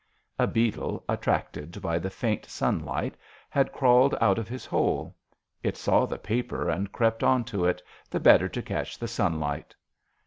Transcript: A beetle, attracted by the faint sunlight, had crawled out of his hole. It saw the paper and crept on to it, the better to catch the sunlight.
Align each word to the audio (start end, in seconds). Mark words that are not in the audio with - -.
A 0.39 0.47
beetle, 0.47 1.05
attracted 1.07 1.79
by 1.79 1.99
the 1.99 2.09
faint 2.09 2.47
sunlight, 2.47 3.15
had 3.51 3.71
crawled 3.71 4.15
out 4.19 4.39
of 4.39 4.47
his 4.47 4.65
hole. 4.65 5.15
It 5.61 5.77
saw 5.77 6.07
the 6.07 6.17
paper 6.17 6.71
and 6.71 6.91
crept 6.91 7.21
on 7.23 7.43
to 7.43 7.65
it, 7.65 7.83
the 8.09 8.19
better 8.19 8.49
to 8.49 8.63
catch 8.63 8.97
the 8.97 9.07
sunlight. 9.07 9.75